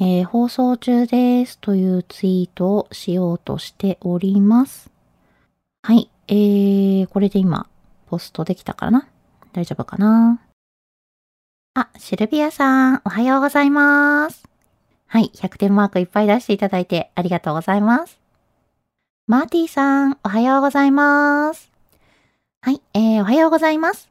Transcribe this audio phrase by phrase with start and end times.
[0.00, 4.92] えー放送中ですというツイートをしようとしております。
[5.82, 6.08] はい。
[6.28, 7.66] えー、これで今、
[8.06, 9.08] ポストできたからな
[9.52, 10.40] 大丈夫かな
[11.74, 14.44] あ、シルビアさん、おはようございます。
[15.06, 15.32] はい。
[15.34, 18.20] 100点マークいっぱい出していただいてありがとうございます。
[19.26, 21.72] マーティーさん、おはようございます。
[22.60, 22.80] はい。
[22.94, 24.10] えー、おはようございます。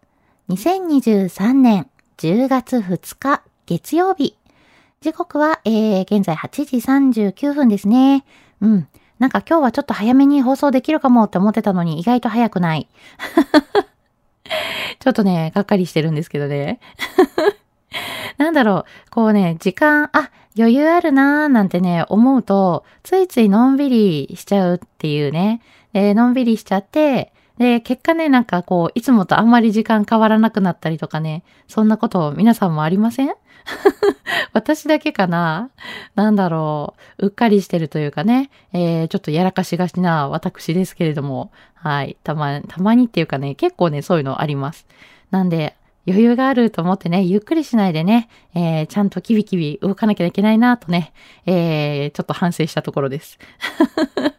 [0.50, 4.37] 2023年10月2日月曜日。
[5.08, 8.26] 時刻は、えー、現在8時39分ですね。
[8.60, 8.90] うん。
[9.20, 12.90] なんか今日はちょっと早めに放送できるかもって思ってたのに意外と早くない。
[15.00, 16.82] ちょっとね、がっかりしてるんですけどね。
[18.38, 25.62] なんだろう、こうね、時間、あ、余裕あるなーなんてね、思うと、ついついのんびりしちゃうっていうね。
[25.94, 33.34] で、のんびりしちゃって、で、結果ね、なんかこう、いつもとあんまり時間変わらなくなったりとかね、そんなこと皆さんもありません？
[34.54, 35.70] 私だけかな？
[36.16, 37.26] なんだろう？
[37.26, 42.18] うっかりしてるというかね、えー、ちょっとやらかしがちな私ですけれども、はい。
[42.24, 44.86] たま、たまにっていうかね、結構ね、そういうのあります。
[45.32, 45.76] なんで、
[46.08, 51.12] 余裕があると思ってね、ゆっくりしないでね、えー、ちゃんとキビキビ動かなきゃいけないなとね、
[51.46, 53.38] えー、ちょっと反省したところです。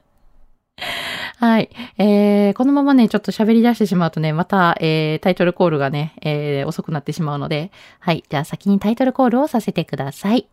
[1.40, 1.70] はい。
[1.98, 8.24] えー、このままね、ちょっと喋り出してしまうとね、また、えー、タイトルコールがね、えー、遅くなってしまうので、はい。
[8.28, 10.48] じゃあ先にタイトルコールをさせてください。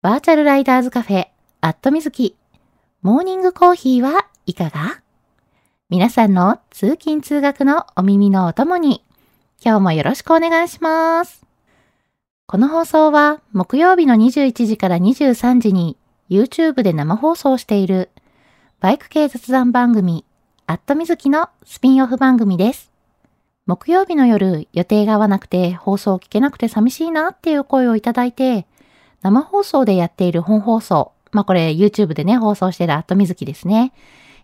[0.00, 1.26] バーチャルライダーズカフェ、
[1.62, 2.36] アットみずき。
[3.02, 5.00] モーニングコーヒーはいかが？
[5.88, 9.04] 皆さんの通勤通学のお耳のお供に、
[9.64, 11.44] 今日もよろしくお願いします。
[12.46, 15.96] この放送は木曜日の21時から23時に
[16.30, 18.10] YouTube で生放送している
[18.80, 20.24] バイク系雑談番組、
[20.68, 22.92] アットみずきのスピンオフ番組です。
[23.66, 28.68] 木曜日の夜、予定が合わなくて放送を聞けなくて寂しいなっていう声をいただいて、
[29.20, 33.92] 生放送でやっている本放送、まあこれ YouTube でね、放送しているアットみずきですね。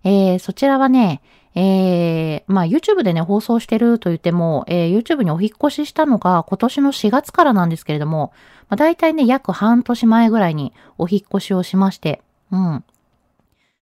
[0.02, 1.22] えー、そちらはね、
[1.54, 8.32] えー、まあ YouTube でね、放送してると言っても、えー、YouTube にお引越ししたのが今年の4月からなんですけれども、
[8.68, 12.20] まあ大体ね、約半年前ぐらいにお引越しをしまして、
[12.50, 12.84] うん。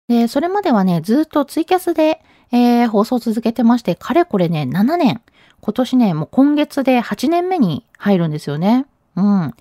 [0.08, 2.22] で、それまではね、ずっとツイキャスで、
[2.52, 5.22] えー、放送続けてまして、かれこれね、7年。
[5.62, 8.86] 今年ね、もう今月で8年目に入るんですよね。
[9.16, 9.24] うん。
[9.24, 9.54] ま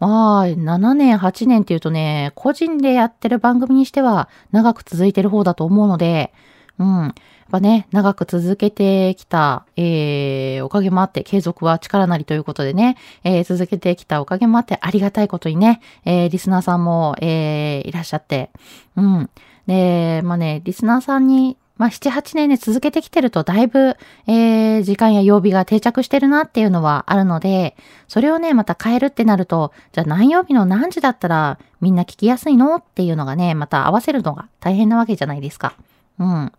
[0.00, 6.34] あ、7年、8年っていうとね、個人でやってる番組にしては長く続いてる方だと思うので、
[6.78, 7.04] うん。
[7.04, 7.12] やっ
[7.52, 18.50] ぱね、長く続けてきた、えー、おかげもあって、継続は力なりということでね、えー、続けてきたおかげもあって、ありがたいことにね、えー、リスナーさんも、えー、いらっしゃって、
[18.96, 19.30] うん。
[19.66, 23.96] で、まあね、リスナーさんに、まあ、7、8年で続けてきてると、だいぶ、
[24.26, 27.76] えー、時間や曜日が定着してるなっていうのはあるので、
[28.08, 35.74] それをね、また変えるってなると、じゃあ何曜日の何時だったらみんな聞きやすいのっていうのがね、また合わせるのが大変なわけじゃないですか。
[36.18, 36.52] うん。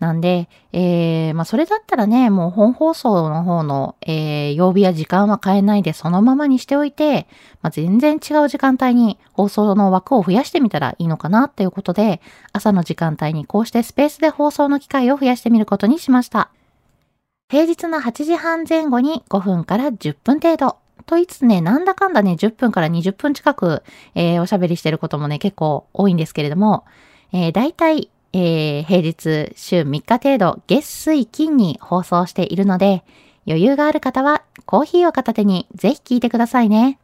[0.00, 7.28] なんで、えー、まあ、それだったらね、もう本放送の方の、えー、曜日や時間は変えないでそのままにしておいて、
[7.60, 12.20] まあ、全然違う時間帯に放送の枠を増やしてみたらいいのかなっていうことで、
[12.52, 16.50] 朝の時間帯にこうしてスペースで放送の機会を増やしてみることにしました。
[17.50, 23.82] 平日の8時半前後に5分から10分程度といつつね、なんだかんだね、10分から20分近く、
[24.14, 26.84] えー、おしゃべりしてることもね、結構多いんですけれども、
[27.32, 33.04] えー、大体、えー、平日週3日程度、月水金に放送しているので、
[33.46, 36.98] 余裕がある方はコーヒーを片手にぜひ聞いてくださいね。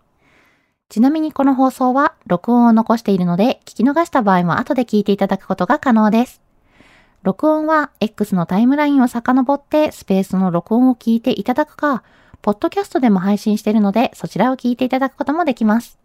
[0.89, 6.41] ちなみにこの放送は録音を残しているので、聞き逃した場合も後で聞いていただくことが可能です。
[7.25, 12.05] 録音は X のタイムラインを遡ってスペースの録音を聞いていただくか、
[12.41, 15.99] ポッドキャストでも配信しているので、そちらを聞いていただくこともできます。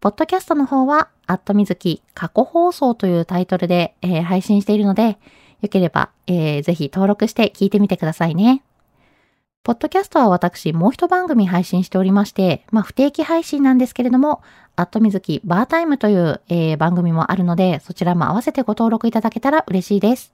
[0.00, 5.18] ポッドキャストの方は、アットみずき過去放送というタイトルで、えー、配信しているので、
[5.62, 8.62] よければ、えー、ぜひ登録して聞いてみてくださいね。
[9.62, 14.42] ポッドキャストは私もう一番組配信しておりまして、まあ不定期配信なんですけれども、
[14.76, 20.32] アットみずきバータイムという、えー、番組もあるので、そちらも合わせてご登録いただけたら嬉しいです。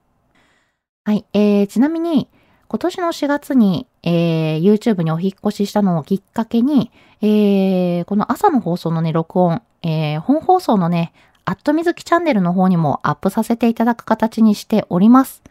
[1.05, 2.29] はい、えー、ちなみに、
[2.69, 6.91] 今年の4月に、えー、YouTube にお引っ越ししたのをきっかけに、
[7.21, 11.13] えー、この朝の放送のね、録音、えー、本放送のね、
[11.45, 15.43] アットみずきチャンネルの方にもアップさせていただく形にしております。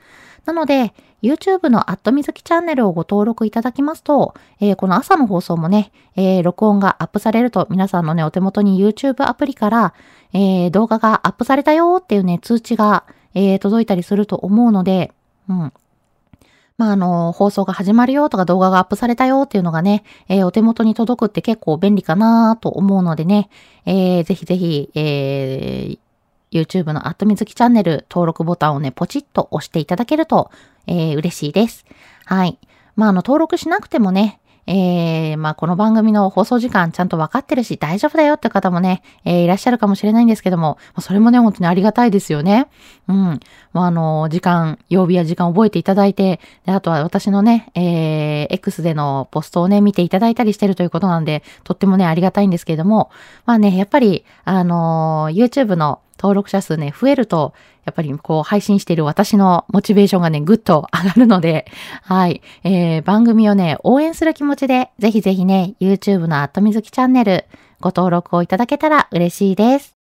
[0.45, 9.93] なので、YouTube のアットみずきチャンネルをご登録いただきますと、えー、この朝の放送もね、えー、録音がアップされると皆さんのね、お手元に YouTube アプリから、
[10.33, 15.13] えー、動画がアップされたよっていうね、通知が、え届いたりすると思うので、
[15.47, 15.73] うん。
[16.81, 23.51] まあ、あの、放送が始まるよとか動画がアップされたよっていうのがね、えお手元に届くって結構便利かなと思うのでね、
[23.85, 25.99] えぜひぜひ、え
[26.51, 30.49] YouTube のアットみずきチャンネル登録ボタンをね、ポチッと押していただけると、
[30.87, 31.85] えー、嬉しいです。
[32.25, 32.57] はい。
[32.95, 42.67] まあ、あの、登録しなくてもね、えー、まあ、この番組の放送時間ちゃんと分かってるし大丈夫だよって方もね、えー、いらっしゃるかもしれないんですけども、それもね、本当にありがたいですよね。
[43.07, 43.39] うん。
[43.73, 53.09] まあ、あの、時間、曜日や時間覚えていただいて、で、あとは私のね、えー、X でのポストをね、見ていただいたりしてるということなんで、とってもね、ありがたいんですけれども、
[53.45, 57.53] まあね、やっぱり、あの YouTube の登録者数ね、増えると、
[57.83, 61.65] やっぱりこう配信している私のモチベーションがね、ぐっと上がるので、
[62.03, 67.45] はい、えー、番組をね、応援する気持ちで、ぜひぜひね、YouTube のアットみずきチャンネル、
[67.79, 69.95] ご登録をいただけたら嬉しいです。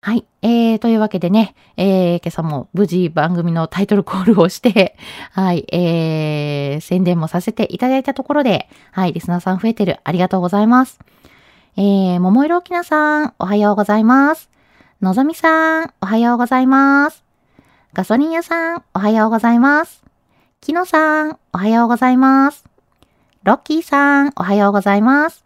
[0.00, 0.24] はい。
[0.42, 4.96] えー、というわけでね、えー、今朝も無事番組のタイトルコールをして、
[5.32, 10.00] はい、えー、宣伝もさせていただいたところで、はい、リスナーさん増えてる。
[10.04, 10.98] ありがとうございます。
[11.76, 14.53] えー、桃色きなさん、おはようございます。
[15.04, 17.22] のぞみさん、おはようございます。
[17.92, 20.02] ガソリン屋さん、おはようございます。
[20.62, 22.64] きのさん、おはようございます。
[23.42, 25.44] ロッキーさん、おはようございます。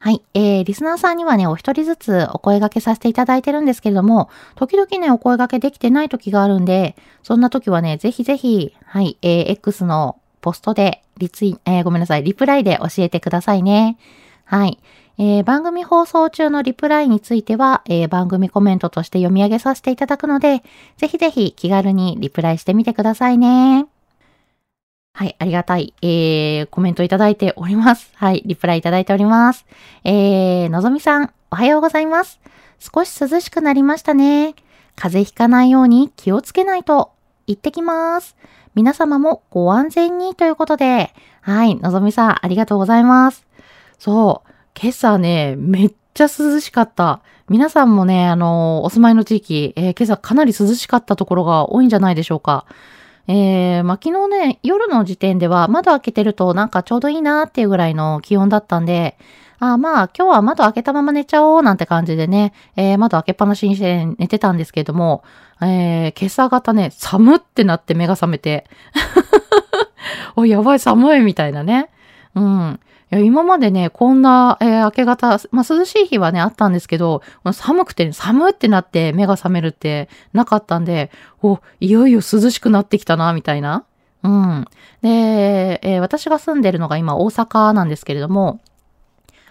[0.00, 0.22] はい。
[0.34, 13.96] えー、リスナーさんにはね、お一人ずつお声掛けさせていただいてるんですけれども、時々ね、お声掛けできてない時があるんで、そんな時はね、ぜひぜひ、はい、えー、X のポストで、リツイ、えー、ごめんなさい、リプライで教えてくださいね。
[14.44, 14.78] はい。
[15.18, 20.62] えー、番組放送中のリプライについては、えー、番組コメントとして読み上げさせていただくので、
[20.96, 23.86] ぜひぜひ気軽にリプライしてみてくださいね。
[25.12, 28.10] はい、ありがたい、えー、コメントいただいております。
[28.16, 29.64] はい、リプライいただいております。
[30.02, 32.40] えー、のぞみさん、おはようございます。
[32.80, 34.54] 少し涼しくなりましたね。
[34.96, 37.12] 風邪ひかないように気をつけないと。
[37.46, 38.36] 行ってきます。
[38.74, 41.12] 皆様もご安全にということで、
[41.42, 43.46] はい、のぞみさん、ありがとうございます。
[43.98, 47.20] そう、今朝ね、めっちゃ涼しかった。
[47.48, 52.66] 皆さんもね、あの、お住まいの地域、えー、今朝かなり涼しかったところが多いんじゃないでしょうか。
[53.28, 59.16] えー、まあ、昨日ね、夜の時点では窓開けてるとなんかちょうどいいなっていうぐらいの気温だったんで、
[59.60, 65.22] あまあ、今日は窓開けたまま寝ちゃおうなんて感じでね、えー、窓開けっぱなしにして寝てたんですけれども、
[65.62, 68.66] えー、今朝方ね、寒ってなって目が覚めて、
[70.36, 71.90] お、やばい寒いみたいなね。
[72.34, 72.80] うん。
[73.14, 83.84] いや今までね、こんな、えー、明け方、まあ、涼しい日はね、あったんですけど、寒くて、寒ってなって目が覚めるってなかったんで、お、いよいよ涼しくなってきたな、みたいな。
[84.24, 84.64] うん。
[85.00, 88.60] で、えー、私が住んでるのが今大阪なんですけれども、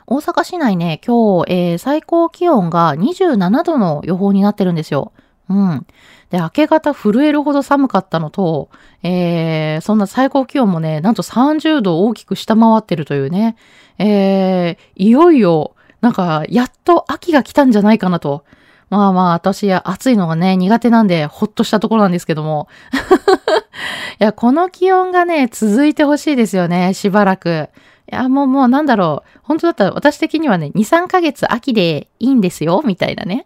[0.08, 5.14] 大阪市内ね、今日、えー、最高気温が27度の予報になってるんですよ。
[5.50, 5.86] うん。
[6.30, 8.70] で、明け方震えるほど寒かったのと、
[9.04, 13.56] えー、そんな最高気温もね、なんと30度を大きく下回ってるというね、
[13.98, 18.44] えー、いよいよ、なんか、やっと秋が来たんじゃないかなと。
[18.90, 22.68] まあまあ、私、暑いのがね、苦手なんで、ほっとしたところなんですけども。
[24.20, 27.70] いや、この気温がね、続いてほしいですよね、しばらく。
[28.12, 29.40] いや、もうもうなんだろう。
[29.44, 33.46] 本当だったら私的にはね、2、3ヶ月秋でいいんですよ、みたいなね。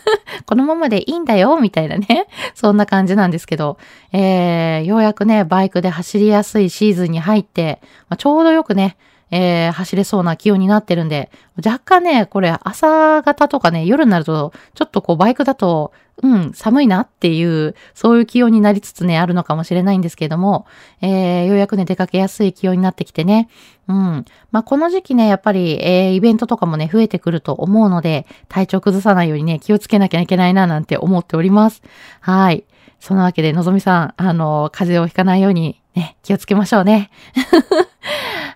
[0.46, 2.26] このままでいいんだよ、みたいなね。
[2.54, 3.78] そんな感じなんですけど、
[4.12, 8.96] えー、ようやくね、バイクで走りやすいシーズンに入って、まあ、ちょうどよくね、
[9.36, 15.90] えー、走れそうな気温になってるんで、若干ね、これ朝方とかね、夜になると、ちょっとこうバイクだと、
[16.22, 20.66] うん、寒いなっていう、そういう気温になりつつね、あるのかもしれないんですけども、
[21.00, 23.48] えー、ようやくね、出かけやすい気温になってきてね、
[23.88, 24.24] うん。
[24.52, 31.82] まあ、この時期ね、やっぱり、えー、イベントとかもね、増えてくると思うので、体調崩さないようにね、気をつけなきゃいけないな、なんて思っております。
[32.20, 32.64] はい。
[33.00, 37.10] そのわけで、のぞみさん、あの、風邪をひかないように、ね、気をつけましょうね。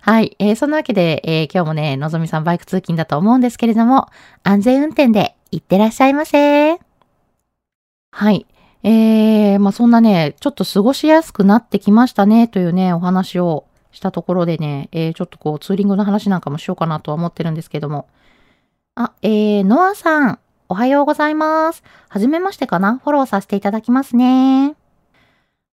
[0.01, 0.35] はい。
[0.39, 4.07] えー、そんなわけで、えー、今日もね、のぞみさんバイク通勤だと思うんですけれども、
[4.43, 6.79] 安全運転で行ってらっしゃいませ。
[8.11, 8.45] はい。
[8.83, 18.07] えー、まあ、そんなね、ちょっと過ごしやすくなってきましたね、というね、お話をしたところでね、えー、ちょっとこう、ツーリングの話なんかもしようかなとは思ってるんですけども。
[18.95, 20.39] あ、えー、ノアさん、
[20.69, 21.83] おはようございます。
[22.07, 22.99] はじめましてかな？
[22.99, 24.75] フォローさせていただきますね。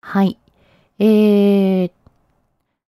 [0.01, 0.37] はい。
[0.97, 1.91] えー、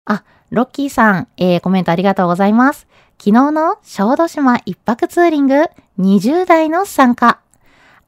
[0.05, 2.85] あ、ロッキーさん、えー、コメントありがとうございます。
[3.17, 5.63] 昨日の小豆島一泊ツーリング、
[5.97, 7.39] 20代の参加。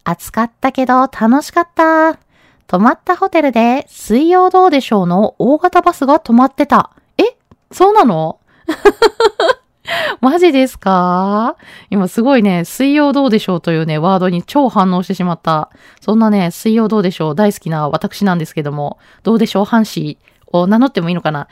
[0.03, 2.19] 暑かったけど楽しかった。
[2.67, 6.91] 泊まったホテルで水曜どうでしょうの大型バスが止まってた。
[7.17, 7.23] え
[7.71, 8.39] そうなの？
[10.19, 11.55] マジですか？
[11.89, 15.69] 今すごいね、水曜どうでしょうというね、ワードに超反応してしまった。
[16.01, 19.63] そんなね、水曜どうでしょう大好きな私なんですけども、どうでしょう？
[19.63, 20.17] 阪神
[20.53, 21.47] を名乗ってもいいのかな？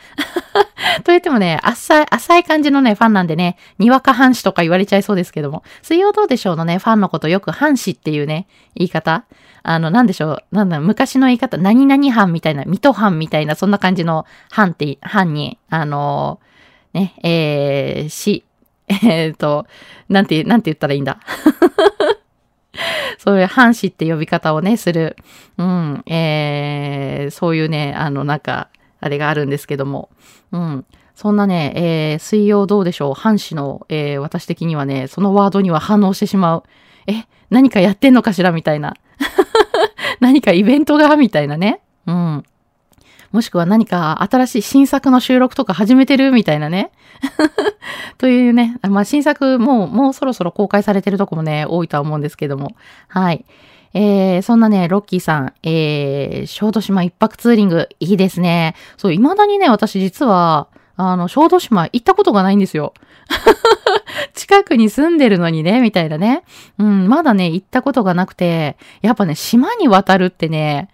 [1.03, 9.25] と言ってもね、浅い、浅い感じのね、ファンなんでね、にわか藩士とか言われちゃいそうですけども、水曜どうでしょうのね、ファンのことよく藩士っていうね、言い方？
[9.63, 16.51] あの、なんでしょう、なんだ、昔の言い方、何々藩みたいな、水戸藩みたいな、そんな感じの藩って、藩に、あのー
[16.93, 18.43] ね、えー、し、
[18.87, 19.65] えっ、と、
[20.09, 21.19] なんて、なんて言ったらいいんだ？
[23.17, 25.15] そういう藩士って呼び方をね、する、
[25.57, 28.69] うん、えー、そういうね、あの、なんか、
[29.01, 30.09] あれがあるんですけども、
[30.51, 30.85] うん。
[31.15, 36.63] そんなね、えー、水曜どうでしょう、藩士の、えー、私的にはね、そのワードには反応してしまう。
[37.07, 38.95] え、何かやってんのかしらみたいな。
[40.21, 41.81] 何かイベントがみたいなね。
[42.05, 42.43] うん。
[43.31, 46.91] もしくは何か新しい新作の収録とか始めてるみたいなね。
[48.17, 52.75] というね、まあ、新作もう、もうそろそろ公開されてるとこもね、多いとは思うんですけども。
[53.07, 53.45] はい。
[53.93, 58.75] えー、そんなね、ロッキーさん、えー、小豆島一泊ツーリング、いいですね。
[58.97, 62.93] そう、未だにね、私実は、あの、小豆島行ったことがないんですよ。
[64.33, 66.43] 近くに住んでるのにね、みたいなね。
[66.77, 70.89] うん、まだね、行ったことがなくて、やっぱね、島に渡るってね、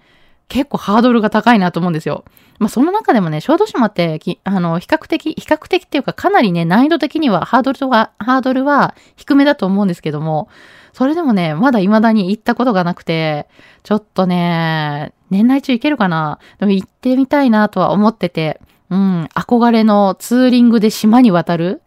[0.49, 2.23] 結構ハードルが高いなと思うんですよ。
[2.59, 10.49] まあ、その中でもね、小豆島って、あの、比較的、比較的っていうか、かなりね、難易度的には、ハードルは、ハードルは低めだと思うんですけども、
[10.93, 13.47] それでもね、まだ未だに行ったことがなくて、
[13.83, 16.39] ちょっとね、年内中行けるかな？
[16.59, 21.81] でも行ってみたいなとは思ってて、うん、憧れのツーリングで島に渡る。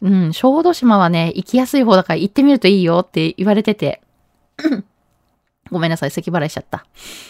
[0.00, 4.00] うん、小豆島はね、行きやすい方だから行ってみるといいよって言われてて、
[5.70, 6.86] ごめんなさい、咳払いしちゃった。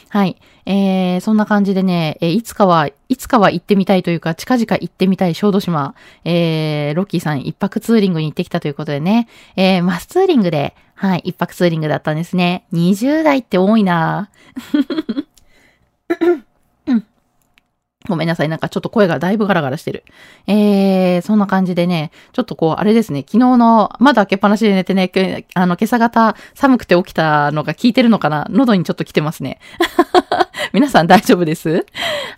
[0.09, 0.37] はい。
[0.67, 12.67] えー、そんな感じでね、えー、いつかは、いつかは行ってみたいというか、近々行ってみたい小豆島、えー、ロッキーさん一泊ツーリングに行ってきたということでね、えー、マスツーリングで、はい、一泊ツーリングだったんですね。
[12.73, 15.27] 20代って多いなぁ
[18.09, 18.49] ごめんなさい。
[18.49, 20.05] なんかちょっと声がだいぶガラガラしてる。
[20.47, 25.11] えー、そんな感じでね、ちょっとこう、あれですね、昨日の窓開けっぱなしで寝てね、
[25.55, 28.47] あの、今朝方寒くて起きたのが効いてるのかな？
[28.51, 29.59] 喉にちょっと来てますね。
[30.73, 31.87] 皆さん大丈夫です？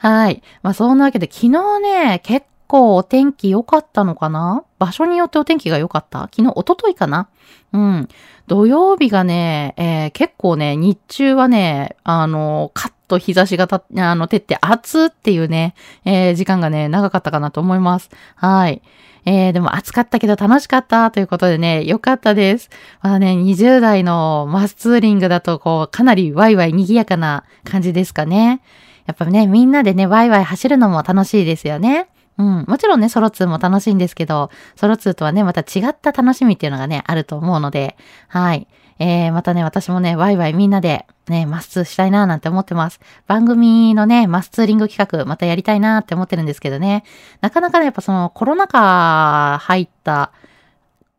[0.01, 0.43] はい。
[0.63, 4.65] まあ、そんなわけで昨日ね、結構お天気良かったのかな？
[4.79, 6.23] 場所によってお天気が良かった？
[6.35, 7.29] 昨日、おとといかな？
[7.73, 8.09] うん。
[8.47, 15.75] 土曜日がね、えー、結構ね、日中はね、あの、カッと日差しがた、あの、照って暑っていうね、
[16.05, 18.11] えー、時間がね、長かったかなと思います。
[18.37, 18.83] はい。
[19.25, 22.71] えー、でも暑かったけど楽しかったということでね、よかったです。
[23.03, 28.62] まあね、20代のマスツーリングだとこう、かなりワイワイ賑やかな感じですかね。
[29.07, 32.09] やっぱね、みんなでね、ワイワイ走るのも楽しいですよね。
[32.38, 32.65] うん。
[32.69, 37.97] もちろんね、ソロツーも楽しいんですけど、ソロツーとはね、また違った楽しみっていうのがね、あると思うので、
[38.29, 38.69] はい。
[38.99, 43.00] えー、またね、私もね、ワイワイみんなでね、マスツーしたいなーなんて思ってます。
[43.26, 47.05] 番組のね、マスツーリング企画、またやりたいなーって思ってるんですけどね。
[47.40, 50.33] なかなかね、やっぱそのコロナ禍入った、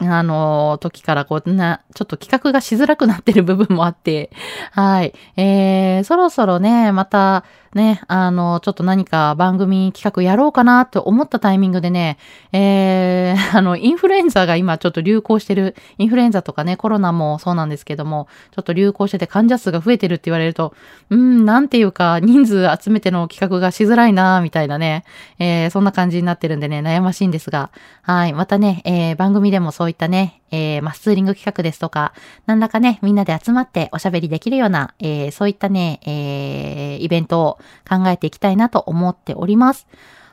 [0.02, 4.32] あの、時からこうな、ちょっと企画がしづらくなってる部分もあって、
[4.72, 5.14] はい。
[5.36, 12.18] えー、そろそろね、また、ね、あの、ちょっと何か番組企画やろうかなと思ったタイミングでね、
[12.52, 20.74] えー、 あの、インフルエンザが今ちょっと流行してる、インフルエンザとかね、コロナもそうなんですけども、ちょっと流行してて患者数が増えてるって言われると、
[21.10, 25.04] うん、なんていうか、人数集めての企画がしづらいなみたいなね、
[25.38, 27.70] えー、そんな感じになってるんでね、悩ましいんですが、
[28.02, 32.14] はい、またね、えー、番組でもそういったね、えー、マスツーリング企画ですとか、
[32.46, 39.88] なんだかね、みんなで集まっておしゃべりできるような、えー、そういったね、えー、イベントを考えていきたいなと思っております。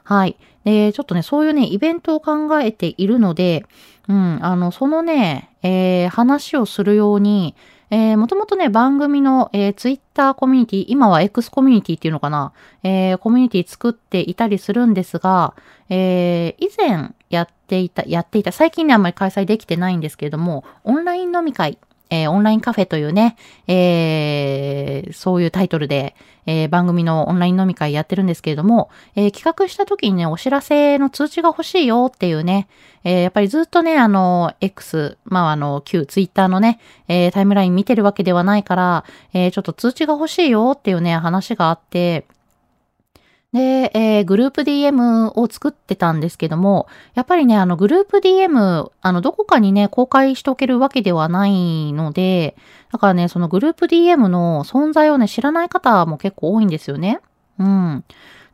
[0.05, 0.37] はい。
[0.65, 3.65] で、ちょっとね、そういうね、イベントを考えているので、
[4.09, 7.55] うん、あの、そのね、えー、話をするように、
[7.91, 12.53] えー、もともとね、番組の、えー、ツイッターコミュニティ、今は X コミュニティっていうのかな、
[12.83, 15.55] えー、コミュニティ作っていたりするんですが、
[15.89, 21.79] えー、以前やっていた、やっていた、最近ね、あんまり開催できてないんですけれども、オンライン飲み会、
[22.11, 23.37] えー、オンラインカフェというね、
[23.67, 26.15] えー、そういうタイトルで、
[26.47, 32.69] えー、番組のオンライン飲み会やってるんですけれども、え企画した時にね、お知らせの通知が欲しいよっていうね、
[33.03, 42.27] えやっぱりずっとね、あの、X、まあ、あの、旧ツイッターのね、えタイムライン見てるわけではないから、えちょっと通知が欲しいよっていうね、話があって、
[43.57, 52.55] で、えー、グループ DM を作ってたんですけども、やっぱりね、あの、グループ DM、あの、どこかにね、公開しておけるわけではないので、
[52.93, 57.21] だからね、そのグループ DM の存在をね、知らない方も結構多いんですよね。
[57.59, 58.05] うん。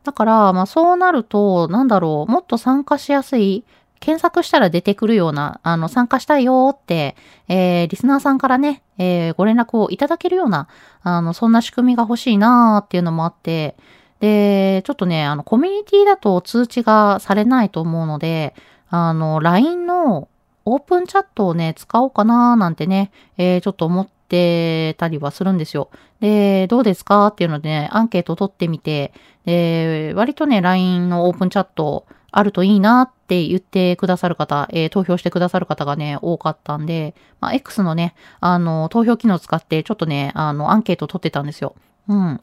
[0.05, 3.65] だから、まあ、そうなると、なんだろう、もっと参加しやすい、
[3.99, 7.17] 検索したら出てくるような、あの、参加したいよって、
[7.49, 10.69] えー、リスナーさんからね、えー、ご連絡をいただけるような、
[11.01, 13.75] あの、そんな仕組みが欲しいなーっていうのもあって、
[14.19, 18.55] で、ちょっとね、あの、コミュニティだと通知がされないと思うので、
[18.89, 20.27] あの、LINE の
[20.65, 25.89] オープンチャットをね、使おうかななんてね、えー、ちょっと思ってたりはするんですよ。
[26.19, 29.13] で、どうですかっていうのでね、アンケート取ってみて、
[29.45, 41.75] で、割とね、LINE のオープンチャットあるといいなって言ってくださる方、えー、投票してくださる方がね、多かったんで、まあ、X のね、あの、投票機能を使って、ちょっとね、あの、アンケート取ってたんですよ。
[42.07, 42.41] うん。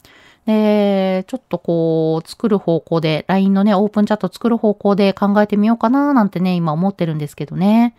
[0.50, 7.95] で、ちょっとこう、作る方向で、LINE のね、オープンチャット作る方向で考えてみようかななんてね、今思ってるんですけどね。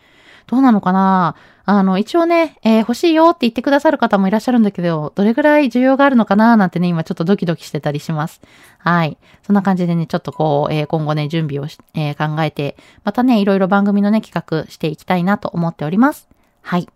[0.47, 1.35] どうなのかな？
[1.65, 8.41] あの、一応ね、えー、欲しいよって言ってくださる方もいらっしゃるんだけど、どれぐらい需要があるのかななんてね、今ちょっとドキドキしてたりします。
[8.79, 9.17] はい。
[9.43, 16.27] そんな感じでね、ちょっとこう、えー、今後ね、準備をし、えー、考えて、またね、いろいろ番組のね、企画していきたいなと思っております。
[16.63, 16.89] はい。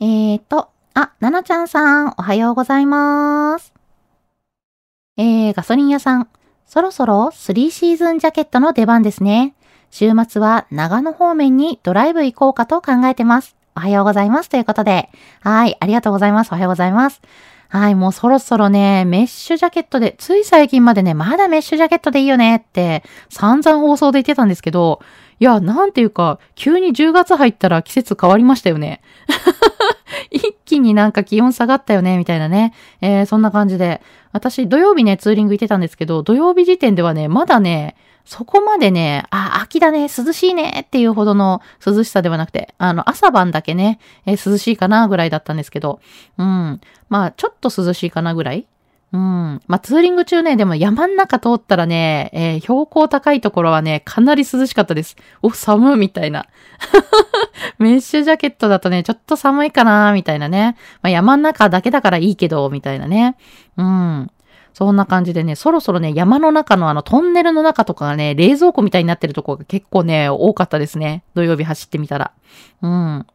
[0.00, 3.79] えーと、あ、ななちゃんさん、おはようございます。
[5.20, 6.28] えー、ガソリン屋さん、
[6.64, 9.54] そろそろ3シーズンジャケットの出番ですね。
[9.90, 13.54] 週末は長野方面にドライブ行こうかと考えてます。
[13.76, 14.48] おはようございます。
[14.48, 15.10] ということで。
[15.42, 16.52] はい、ありがとうございます。
[16.52, 17.20] おはようございます。
[17.68, 25.02] はい、もうそろそろね、メッシュジャケットで、つい最近までね、まだメッシュジャケットでいいよねって散々放送で言ってたんですけど、
[25.38, 29.02] いや、なんていうか、急に10月入ったら季節変わりましたよね。
[30.30, 32.72] 一気になんか気温下がったよね、みたいなね。
[33.00, 34.00] えー、そんな感じで。
[34.32, 46.00] 私、土曜日ね、ツーリング行ってたんですけど、土曜日時点ではね、まだね、そこまでね、あ、秋だね、涼しいねっていうほどの涼しさではなくて、あの、朝晩だけね、えー、涼しいかなぐらいだったんですけど、
[46.38, 46.80] うん。
[47.08, 48.66] まあ、ちょっと涼しいかなぐらい
[49.12, 49.60] うん。
[49.66, 55.16] まあ、ツーリング中ね、でも山ん中通ったらね、えー、標高高いところはね、かなり涼しかったです。
[55.42, 56.46] お、寒いみたいな。
[57.78, 60.76] メッシュジャケットだとね、ちょっと寒いかなみたいなね。
[61.02, 63.36] まあ、山ん中だけだからいいけど、みたいなね。
[63.76, 64.30] うん。
[64.74, 71.24] そんな感じでね、そろそろね、山の中のあのトンネルの中とかがね、冷蔵庫みたいになってるとこが結構ね、多かったですね。
[71.34, 72.32] 土曜日走ってみたら。
[72.80, 73.26] うん。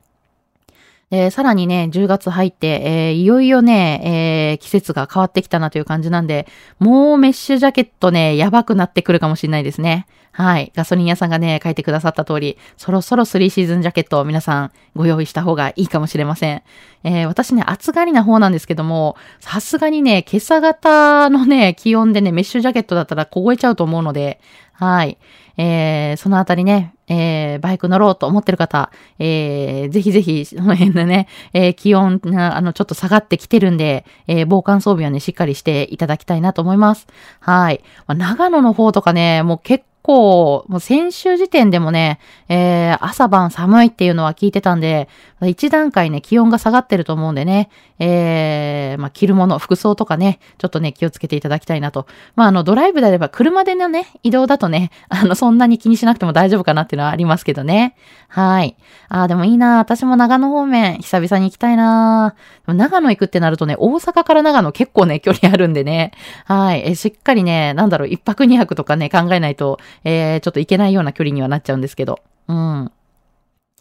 [1.12, 6.48] えー、さらにね、10月入って、えー、いよいよね、えー、季節が変わってきたなという感じなんで、
[6.80, 10.08] もうメッシュジャケットね、やばくなってくるかもしれないですね。
[10.32, 10.74] はい。
[10.76, 16.64] ガソリン屋さんがね、書いてくださった通り、そろそろ3シーズンジャケットを皆さんご用意した方がいいかもしれません。
[17.06, 24.42] えー、私ね、暑がりな方なんですけども、さすがにね、今朝方のね、気温でね、メッシュジャケットだったら凍えちゃうと思うので、
[24.74, 25.18] はい。
[25.58, 37.08] えー、そのあたりね、えー、バイク乗ろうと思ってる方、えー、ぜひぜひ、その辺でね、えー、気温が、あの、ちょっと下がってきてるんで、えー、防寒装備はね、しっかりしていただきたいなと思います。
[37.40, 37.82] はい。
[38.08, 45.10] まあ、長野の方とかね、もう結構、もう先週時点でもね、えー、朝晩寒いっていうのは聞いてたんで、
[45.42, 52.08] 一段階ね、気温が下がってると思うんでね、えー、まあ、着るもの、服装とかね、ちょっとね、気をつけていただきたいなと。
[52.36, 57.96] まあ、あの、ドライブであれば、車でのね、移動だとね、あの、そんなに気にしなくても大丈夫かなっていうのはありますけどね。
[58.28, 58.76] はい。
[59.08, 62.36] ああ、でもいいな私も長野方面、久々に行きたいな
[62.68, 66.12] 長野行くってなるとね、大阪から長野結構ね、距離あるんでね。
[66.46, 66.84] はい。
[66.86, 72.20] えしっかりね、なんだろう、一泊二泊とかね、考えないと、えー、ちょっと行けないような距離にはなっちゃうんですけど。
[72.48, 72.92] うん。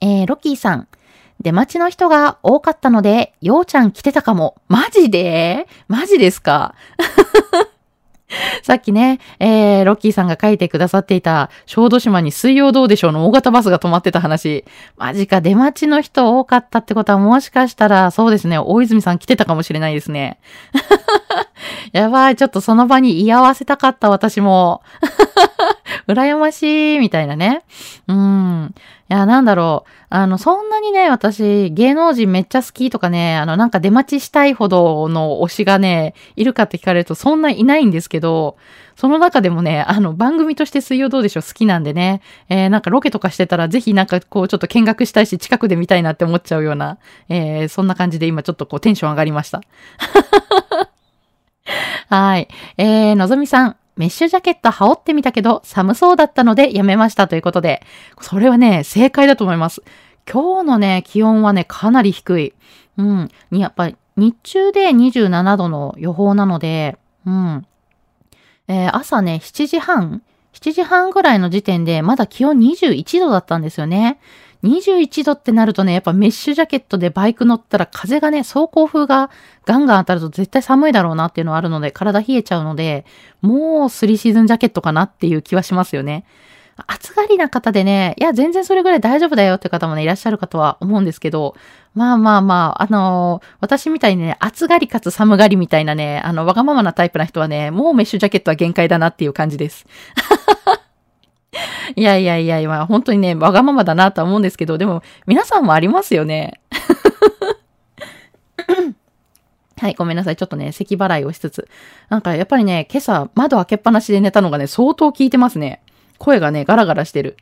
[0.01, 0.89] えー、ロッキーさん。
[1.41, 4.57] 出待ちの人が多かったので、ようちゃん来てたかも。
[4.69, 5.67] マジで？
[5.89, 6.75] マジですか？
[8.63, 14.65] さっきね、えー、ロッキーさんが書いてくださっていた、小豆島に水曜どうでしょうの大型バスが止まってた話。
[14.97, 20.39] マジか、出待ちの人多かったってことはもしかしたら、そうですね、大泉さん来てたかもしれないですね。
[21.93, 24.83] やばい、ちょっとその場に居合わせたかった、私も。
[26.09, 27.63] 羨ましい、みたいなね。
[28.09, 28.75] うん。
[29.11, 29.91] いや、なんだろう。
[30.09, 38.57] あの、そんなにね、私、芸能人めっちゃ好きとかね、あの、なんか出待ちしたいほどの推しがね、いるかって聞かれるとそんないないんですけど、
[38.97, 46.97] その中でもね、あの、番組として水曜どうでしょう好きなんでね、えー、なんかロケとかしてたら、ぜひなんかこう、ちょっと見学したいし、近くで見たいなって思っちゃうような、
[47.29, 49.61] えー、そんな感じで今ちょっとこう、テンション上がりました。
[52.09, 52.49] はい。
[52.79, 53.77] えー、のぞみさん。
[53.97, 57.83] メッシュジャケット羽織ってみたけど寒そうだったのでやめましたということで、
[58.21, 59.83] それはね、正解だと思います。
[60.31, 62.55] 今日のね、気温はね、かなり低い。
[62.97, 63.29] うん。
[63.51, 67.67] やっぱり日中で27度の予報なので、うん。
[68.69, 70.23] えー、朝ね、7時半
[70.65, 74.19] ?7 時半ぐらいの時点でまだ気温21度だったんですよね。
[74.65, 79.31] 21度ってなるとね、やっぱメッシュジャケットでバイク乗ったら風がね、走行風が
[79.67, 83.05] ガンガン当たると絶対寒いだろうなっていうのはあるので、体冷えちゃうので、
[83.43, 86.25] もうスリーシーズンジャケットかなっていう気はしますよね。
[86.87, 91.55] 暑がりな方でね、いや、全然それぐらい大丈夫だよって方もね、いらっしゃるかとは思うんですけど、
[91.95, 99.87] まあまあまあ、あのー、私みたいにね、暑がりかつ寒がりみたいなね、あの、わがままなタイプな人はね、もうメッシュジャケットは限界だなっていう感じです。
[101.95, 106.61] いやいやいやいや、本当にね、わがままだなとは思うんですけど、でも、皆さんもありますよね。
[109.81, 110.37] はい、ごめんなさい。
[110.37, 111.69] ちょっとね、咳払いをしつつ。
[112.09, 115.83] なんかやっぱりね、今朝窓開けっぱなしで寝たのがね、相当効いてますね。
[116.25, 117.37] 声がね、ガラガラしてる。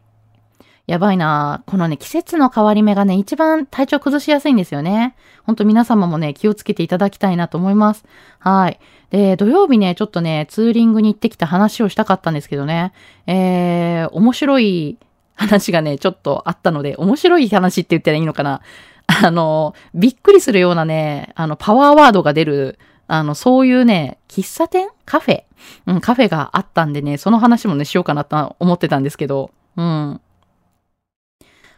[0.88, 5.14] やばいなこのね、季節の変わり目がね、一番体調崩しやすいんですよね。
[5.44, 8.04] ほんと皆様もね、気をつけていただきたいなと思います。
[8.40, 8.80] はい。
[9.10, 12.92] で、土曜日ね、ちょっとね、ツーリングに行ってきた話をしたかったんですけどね、
[13.28, 14.98] えー、面白い
[15.36, 18.62] 話がね、ちょっとあったので、面白い話って言ったらいいのかな。
[19.06, 24.88] あの、びっくりするようなね、あの、パワーワードが出る、あの、そういうね、喫茶店？
[25.04, 25.42] カフェ？
[25.86, 30.20] うん、カフェがあったんでね、その話もね、しようかなと思ってたんですけど、うん。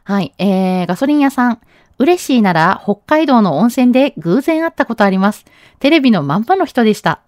[0.05, 1.61] はい、えー、ガソリン屋さん。
[1.99, 5.45] 嬉しいなら北海道の温泉で偶然会ったことあります。
[5.79, 7.21] テレビのまんまの人でした。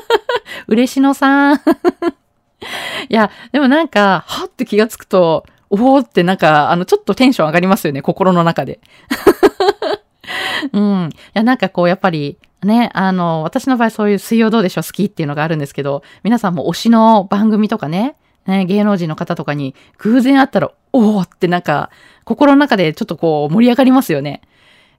[0.66, 1.60] 嬉しのさん。
[3.08, 8.80] いや、でもなんか、はって気がつくと、おおってなんか、あの、ちょっとテンション上がりますよね、心の中で。
[10.72, 11.10] うん。
[11.12, 18.16] いや、なんかこう、やっぱり、ね、あの、私の場合そういう水曜どうでしょう好きっていうのがあるんですけど、皆さんも推しの番組とかね、
[18.46, 21.90] ね芸能人の方とかに偶然会ったら、おーってなんか、
[22.24, 24.42] 心の中でちょっとこう盛り上がりますよね。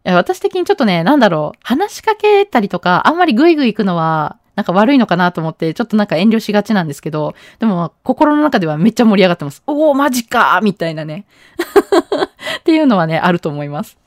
[0.06, 9.64] 私的にちょっとね、なんだろう、話しかけたりとか、あんまりグイグイ行くのは、なんか悪いのかなと思って、ちょっとなんか遠慮しがちなんですけど、でも心の中ではめっちゃ盛り上がってます。
[9.68, 11.26] おー、マジかみたいなね。
[12.60, 13.98] っていうのはね、あると思います。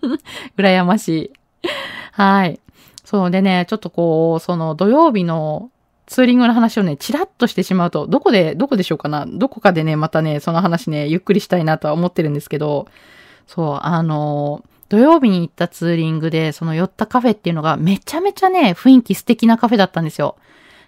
[0.56, 1.32] 羨ましい。
[2.12, 2.60] はい。
[3.04, 5.70] そうでね、ちょっとこう、その土曜日の
[6.06, 12.88] ツーリングの話をね、チラッとしてしまうと、どこで、どこでしょうかなどこかでね、またね、その話ね、ゆっくりしたいなとは思ってるんですけど、
[13.46, 20.36] そう、あの、土曜日に行ったツーリングで、その寄ったカフェっていうのがめちゃめちゃね、雰囲気素敵なカフェだったんですよ。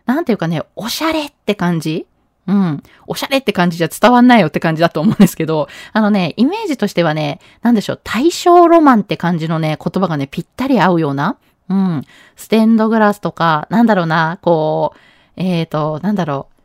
[0.04, 2.06] なんていうかね、おしゃれって感じ？
[2.46, 2.82] うん。
[3.06, 12.02] おしゃれって感じじゃ伝わんないよって感じだと思うんですけど、あのね、イメージとしてはね、なんでしょう、大正ロマンって感じのね、言葉がね、ぴったり合うような、うん。
[12.36, 14.98] ステンドグラスとか、なんだろうな、こう、
[15.36, 16.56] えっ、ー、と、なんだろう。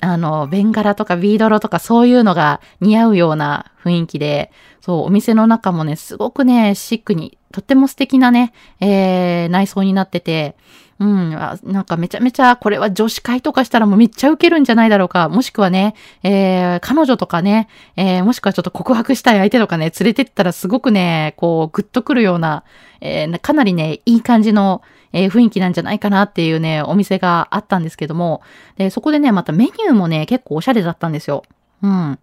[0.00, 10.56] あの、ベンガラとかビードロとかそういうのが似合うような雰囲気で、そう、お店の中もね、すごくね、シックに、とっても素敵なね、えー、内装になってて、
[11.00, 15.28] うん、なんかめちゃめちゃ、これは女子会とかしたらもうめっちゃウケるんじゃないだろうか。
[15.28, 22.62] もしくはね、えー、彼女とかね、えー、もしくはちょっと告白したい相手とかね、連れてったらすごくね、こう、グッとくるような、
[23.00, 28.42] えー、かなりね、いい感じの、えー、雰囲気なんじゃないかなっていうね、お店があったんですけども、
[28.76, 31.42] で、そこでね、またメニューもね、結構おしゃれだったんですよ。
[31.82, 32.18] うん。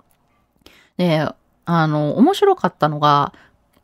[0.98, 1.28] で、
[1.66, 3.34] あの、面白かったのが、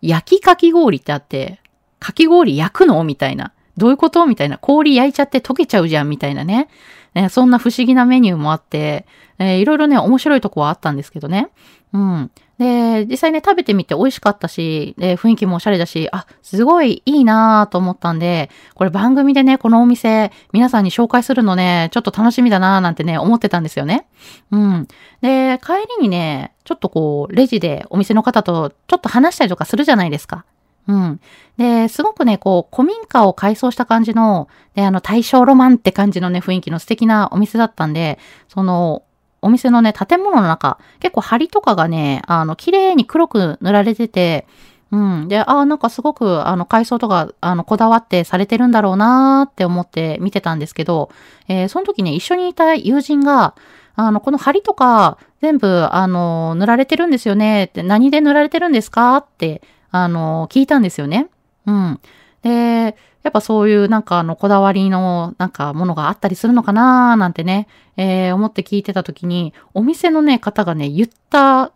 [0.01, 1.59] 焼きかき氷ってあって、
[1.99, 3.03] かき氷焼くの？
[3.03, 3.51] みたいな。
[3.77, 4.25] どういうこと？
[4.25, 4.57] みたいな。
[4.57, 6.67] 氷焼いちゃって溶けちゃうじゃんみたいなね。
[7.13, 9.05] ねそんな不思議なメニューもあって、
[9.39, 11.49] えーいろいろね、面白いとこはあったんですけどね。
[11.93, 12.31] うん。
[12.57, 24.07] で、実際ね、食べてみて美味しかったし、で、雰囲気もおしゃれだし、あ、すごいいいなぁと思ったんで、これ番組でね、このお店、皆さんに紹介するのね、ちょっと楽しみだなぁなんてね、思ってたんですよね。
[24.51, 24.87] うん。
[25.21, 30.45] で、帰りにね、ちょっとこう、レジでお店の方とちょっと話したりとかするじゃないですか。
[30.87, 31.19] うん。
[31.57, 39.03] で、すごくね、こう、古民家を改装した感じの、で、あの、大正ロマンって感じのね、雰囲気の素敵なお店だったんで、その、
[39.41, 44.47] お店のね、建物の中、結構梁とかがね、あの、綺麗に黒く塗られてて、
[44.91, 45.27] うん。
[45.27, 51.09] で、ああ、なんかすごく、あの、改装とか、あの、こだわってされてるんだろうなーって思って見てたんですけど、
[51.49, 53.53] えーその時ね、一緒にいた友人が、
[53.95, 59.61] あの、この梁とか、全部、あの、塗られてるんですよねって、何で塗られてるんですかって、
[60.03, 61.29] あの、聞いたんですよね。
[61.65, 61.99] うん。
[62.41, 71.71] で、やっぱそういうなんかあのこだわりのなんかものがあったりするのかなーなんてね、えー思って聞いてた時に、お店のね、方がね、言った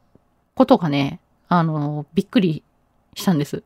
[0.56, 2.64] ことがね、あの、びっくり
[3.16, 3.64] したんです。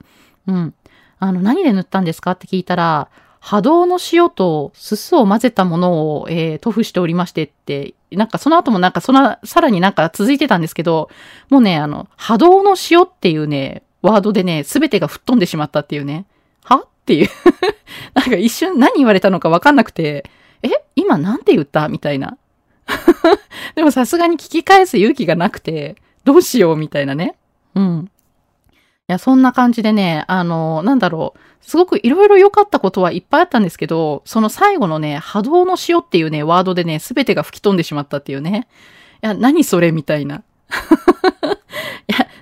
[0.47, 0.73] うん。
[1.19, 11.09] あの、何で塗ったんですかって聞いたら、波動の塩とすすを混ぜたものを、えー、塗布しておりましてって、なんかその後もなんかその、さらになんか続いてたんですけど、
[11.51, 16.25] もうね、あの、波動の塩っていうね、ワードでね、すべてが吹っ飛んでしまったっていうね。
[16.63, 16.77] は？
[16.77, 17.29] っていう。
[18.13, 20.29] なんか一瞬何言われたのかわかんなくて、
[20.63, 20.69] え？
[20.95, 21.89] 今なんて言った？
[21.89, 22.37] みたいな。
[23.75, 27.35] でもさすがに聞き返す勇気がなくて、どうしようみたいなね。
[27.75, 28.09] うん。
[29.07, 31.39] いや、そんな感じでね、あの、なんだろう。
[31.61, 38.67] すごくいろいろ良かったことはいっぱいあったんですけど、その最後のね、波動の塩っていうね、ワードでね、すべてが吹き飛んでしまったっていうね。
[39.23, 39.91] いや、何それ？
[39.91, 40.43] みたいな。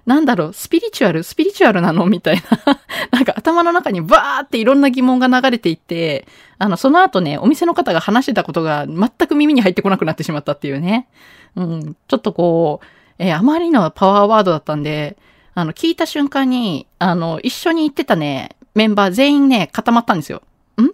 [0.05, 2.05] なんだろう、スピリチュアルスピリチュアルなの？
[2.05, 2.77] みたいな。
[3.11, 11.07] なんか頭の中にバーっていろんな疑問が流れていって、あの、その後ね、お店の方が話してたことが全く耳に入ってこなくなってしまったっていうね。
[11.55, 12.85] うん、ちょっとこう、
[13.19, 15.15] えーあまりのパワーワードだったんで、
[15.55, 20.41] あの、聞いた瞬間に、あの、一緒に行ってたね、メンバー全員ね、固まったんですよ。
[20.81, 20.85] ん？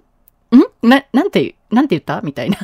[0.55, 0.89] ん？
[0.89, 2.21] な、なんて、なんて言った？
[2.21, 2.57] みたいな。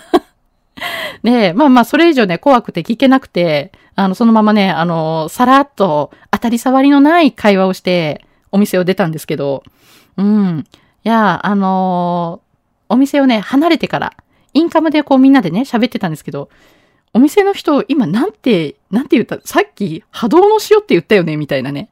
[1.23, 9.63] で、まあまあ、それ以上ね、怖くて聞けなくて、あの、そのままね、あの、さらっと当たり障りのない会話をして、お店を出たんですけど、
[10.17, 10.65] うん。
[11.03, 12.41] いや、あの
[12.89, 14.13] お店をね、離れてから、
[14.53, 16.49] インカムでこうみんなでね、喋ってたんですけど、
[17.13, 21.89] お店の人、今なんて、なんて言ったさっき波動の塩って言ったよねみたいなね。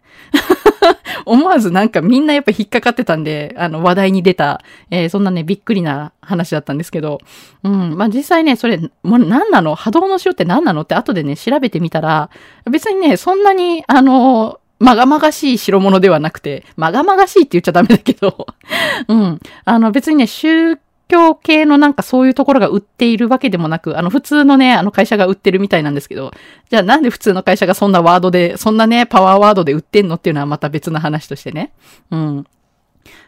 [1.25, 7.19] 思わずなんかみんなやっぱ引っかかってたんで、あの話題に出た、えーそんなね、びっくりな話だったんですけど、
[7.63, 9.75] うん、まあ実際ね、それ、もう何なの？
[9.75, 10.81] 波動の塩って何なの？
[10.81, 12.29] って後でね、調べてみたら、
[12.69, 18.47] 別にね、そんなに、あの、まがまがしい代物ではなくて、まがまがしいって言っちゃダメだけど、
[19.07, 19.39] うん。
[19.63, 20.77] あの別にね、宗
[21.13, 26.31] 教系のなんかそういうところが売っているわけでもなく、あの普通のね、あの会社が売ってるみたいなんですけど、
[26.71, 31.71] じゃあなんで普通の会社がそんなワードで、そんなね、パワーワードで売ってんのっていうのはまた別の話としてね。
[32.09, 32.47] うん。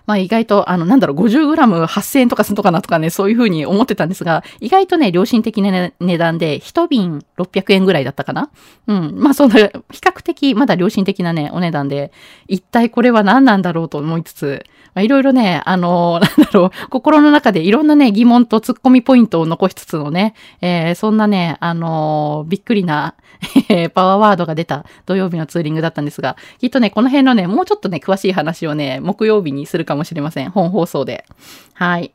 [0.07, 8.49] まあ意外と、あの、なんだろう、50g8000 円とかするのかなとかね、そういうふうに思ってたんですが、意外とね、良心的な、ね、値段で、一瓶600円ぐらいだったかな
[8.87, 9.15] うん。
[9.15, 12.11] まあそんな、比較的、まだ良心的なね、お値段で、
[12.47, 14.63] 一体これは何なんだろうと思いつつ、
[14.95, 23.13] まあいろいろね、あの、 なんだろう、心の中でいろんなね、疑問と突っ込みポイントを残しつつのね、えーそんなね、あのびっくりな、
[23.93, 30.49] パワーワードが出た土曜日のツーリングだったんですが、きっとね、この辺のね、もうちょっとね、詳しい話をね、木曜日にするかもしれません。
[30.49, 31.25] 本放送で。
[31.73, 32.13] はい。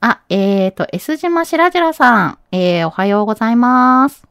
[0.00, 4.27] あ、えーと、S 島しらじらさん、えー、おはようございます。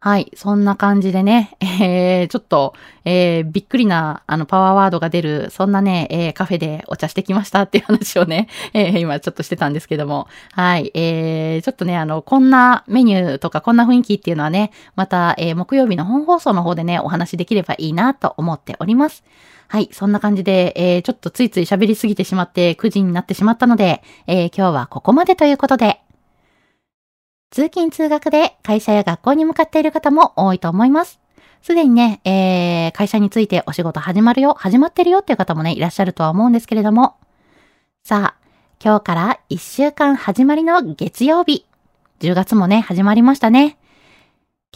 [0.00, 0.30] はい。
[0.36, 2.72] そんな感じでね、えー、ちょっと、
[3.04, 10.92] えー、びっくりな、あの、パワーワードが出る、そんなね、えー、カフェでお茶してきましたっていう話をね、 えー、今ちょっとしてたんですけども、はい。
[10.94, 19.24] えー、ちょっとね、あの、こんなメニューとか、こんな雰囲気っていうのはね、また、えー、木曜日の本放送の方でね、お話できればいいなと思っております。
[19.66, 19.88] はい。
[19.90, 26.02] そんな感じで、えー、ちょっとついつい喋りすぎてしまって、9時になってしまったので、えー、今日はここまでということで、
[27.50, 31.20] 通勤通学で会社や学校に向かっている方も多いと思います。
[31.62, 37.16] すでにね、えー、会社についてお仕事始まるよ、始まってるよっていう方もね、いらっしゃるとは思うんですけれども。
[38.04, 38.48] さあ、
[38.82, 41.66] 今日から1週間始まりの月曜日。
[42.20, 43.76] 10月もね、始まりましたね。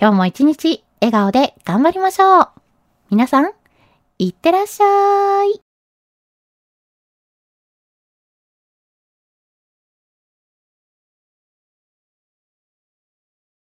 [0.01, 2.49] 今日も一日、笑顔で頑張りましょう。
[3.11, 3.53] 皆さん、
[4.19, 5.62] いってらっしゃい。